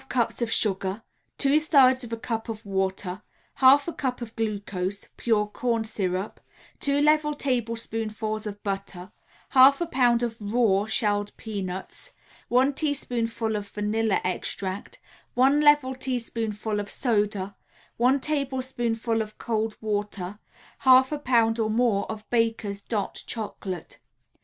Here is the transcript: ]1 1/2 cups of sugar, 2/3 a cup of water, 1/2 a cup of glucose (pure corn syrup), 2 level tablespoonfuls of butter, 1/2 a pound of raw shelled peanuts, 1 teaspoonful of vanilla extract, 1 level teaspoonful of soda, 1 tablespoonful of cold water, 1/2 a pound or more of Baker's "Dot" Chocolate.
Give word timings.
]1 0.01 0.07
1/2 0.07 0.09
cups 0.09 0.41
of 0.41 0.51
sugar, 0.51 1.03
2/3 1.37 2.11
a 2.11 2.17
cup 2.17 2.49
of 2.49 2.65
water, 2.65 3.21
1/2 3.59 3.87
a 3.87 3.93
cup 3.93 4.19
of 4.19 4.35
glucose 4.35 5.07
(pure 5.15 5.45
corn 5.45 5.83
syrup), 5.83 6.39
2 6.79 6.99
level 6.99 7.35
tablespoonfuls 7.35 8.47
of 8.47 8.63
butter, 8.63 9.11
1/2 9.51 9.81
a 9.81 9.85
pound 9.85 10.23
of 10.23 10.35
raw 10.41 10.87
shelled 10.87 11.31
peanuts, 11.37 12.13
1 12.47 12.73
teaspoonful 12.73 13.55
of 13.55 13.67
vanilla 13.69 14.19
extract, 14.23 14.99
1 15.35 15.59
level 15.61 15.93
teaspoonful 15.93 16.79
of 16.79 16.89
soda, 16.89 17.55
1 17.97 18.19
tablespoonful 18.21 19.21
of 19.21 19.37
cold 19.37 19.77
water, 19.81 20.39
1/2 20.81 21.11
a 21.11 21.19
pound 21.19 21.59
or 21.59 21.69
more 21.69 22.09
of 22.11 22.27
Baker's 22.31 22.81
"Dot" 22.81 23.21
Chocolate. 23.27 23.99